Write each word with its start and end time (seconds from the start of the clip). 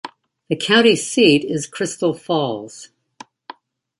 The 0.49 0.55
county 0.55 0.95
seat 0.95 1.43
is 1.45 1.67
Crystal 1.67 2.15
Falls. 2.15 2.89